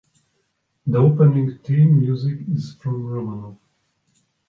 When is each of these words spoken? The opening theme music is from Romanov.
The 0.87 0.97
opening 0.97 1.59
theme 1.59 1.99
music 1.99 2.39
is 2.51 2.73
from 2.79 3.03
Romanov. 3.05 3.57